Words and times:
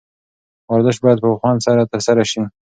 ورزش 0.71 0.97
باید 1.03 1.21
په 1.23 1.29
خوند 1.39 1.59
سره 1.67 1.89
ترسره 1.91 2.23
شي. 2.31 2.41